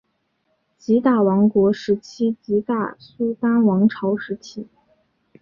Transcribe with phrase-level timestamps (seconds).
[0.79, 4.65] 吉打王国时期吉打苏丹王朝时期